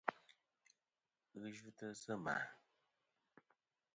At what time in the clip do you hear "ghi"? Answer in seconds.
1.41-1.49